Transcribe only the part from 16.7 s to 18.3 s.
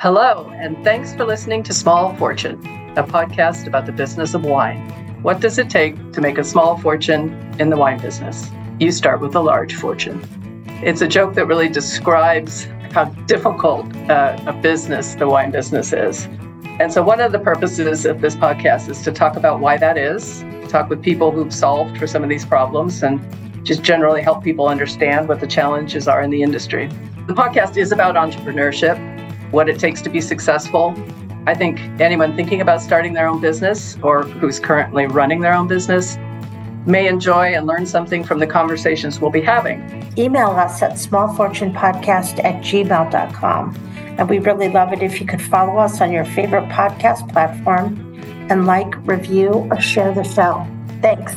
And so, one of the purposes of